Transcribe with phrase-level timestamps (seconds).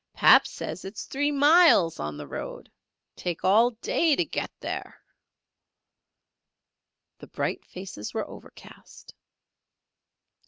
[0.13, 2.71] "Pap sez its free miles on the road.
[3.15, 4.99] Take all day ter get there."
[7.19, 9.13] The bright faces were overcast.